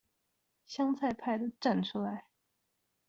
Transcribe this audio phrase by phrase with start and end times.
[0.65, 2.25] 香菜派的站出來